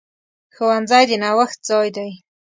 ښوونځی 0.55 1.03
د 1.09 1.11
نوښت 1.23 1.59
ځای 1.69 1.87
دی. 1.97 2.09